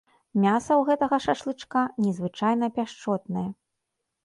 [0.45, 3.47] Мяса ў гэтага шашлычка незвычайна пяшчотнае.